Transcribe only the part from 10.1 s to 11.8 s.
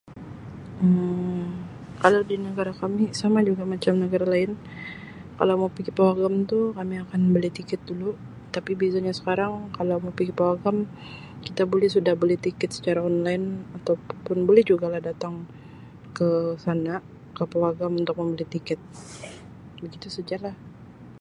pigi pawagam kita